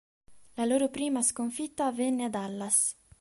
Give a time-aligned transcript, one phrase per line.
[0.55, 2.95] La loro prima sconfitta avvenne a Dallas.